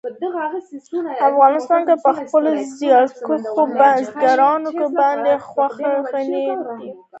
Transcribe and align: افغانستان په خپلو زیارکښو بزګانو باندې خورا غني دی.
افغانستان 1.29 1.81
په 2.03 2.11
خپلو 2.19 2.51
زیارکښو 2.77 3.33
بزګانو 3.77 4.71
باندې 4.99 5.31
خورا 5.45 5.93
غني 6.11 6.45
دی. 6.67 6.87